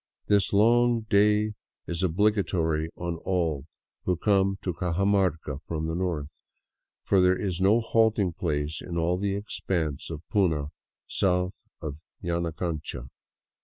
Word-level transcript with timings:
This 0.25 0.51
long 0.51 1.01
day 1.11 1.53
is 1.85 2.01
obligatory 2.01 2.89
on 2.95 3.17
all 3.17 3.67
who 4.05 4.17
come 4.17 4.57
to 4.63 4.73
Cajamarca 4.73 5.59
from 5.67 5.85
the 5.85 5.93
north, 5.93 6.25
for 7.03 7.21
there 7.21 7.37
is 7.37 7.61
no 7.61 7.79
halting 7.81 8.33
place 8.33 8.81
in 8.81 8.97
all 8.97 9.15
the 9.19 9.35
expanse 9.35 10.09
of 10.09 10.27
puna 10.31 10.71
south 11.07 11.65
of 11.83 11.97
Yanacancha. 12.23 13.09